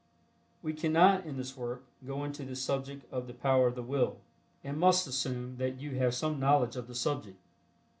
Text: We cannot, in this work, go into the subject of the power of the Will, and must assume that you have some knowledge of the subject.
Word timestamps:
We 0.63 0.73
cannot, 0.73 1.25
in 1.27 1.37
this 1.37 1.55
work, 1.55 1.83
go 2.07 2.23
into 2.23 2.43
the 2.43 2.55
subject 2.55 3.05
of 3.13 3.27
the 3.27 3.35
power 3.35 3.67
of 3.67 3.75
the 3.75 3.83
Will, 3.83 4.17
and 4.63 4.79
must 4.79 5.05
assume 5.05 5.57
that 5.57 5.79
you 5.79 5.91
have 5.97 6.15
some 6.15 6.39
knowledge 6.39 6.75
of 6.75 6.87
the 6.87 6.95
subject. 6.95 7.37